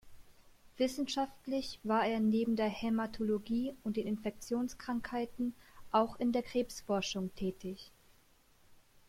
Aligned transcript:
Wissenschaftlich 0.77 1.77
war 1.83 2.07
er 2.07 2.19
neben 2.19 2.55
der 2.55 2.67
Hämatologie 2.67 3.75
und 3.83 3.97
den 3.97 4.07
Infektionskrankheiten 4.07 5.53
auch 5.91 6.15
in 6.19 6.31
der 6.31 6.41
Krebsforschung 6.41 7.29
tätig. 7.35 7.91